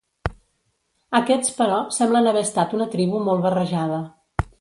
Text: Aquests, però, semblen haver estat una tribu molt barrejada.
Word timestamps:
Aquests, 1.19 1.51
però, 1.59 1.77
semblen 1.97 2.29
haver 2.31 2.43
estat 2.49 2.73
una 2.79 2.89
tribu 2.95 3.21
molt 3.27 3.45
barrejada. 3.45 4.01